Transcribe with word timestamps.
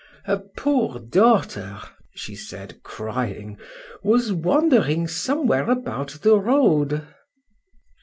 —Her 0.25 0.39
poor 0.57 0.97
daughter, 0.97 1.79
she 2.15 2.33
said, 2.33 2.81
crying, 2.81 3.59
was 4.01 4.33
wandering 4.33 5.07
somewhere 5.07 5.69
about 5.69 6.07
the 6.23 6.39
road. 6.39 7.05